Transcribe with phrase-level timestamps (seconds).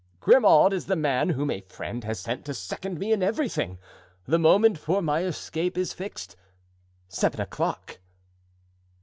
[0.19, 3.77] Grimaud is the man whom a friend has sent to second me in everything.
[4.25, 7.99] The moment for my escape is fixed—seven o'clock.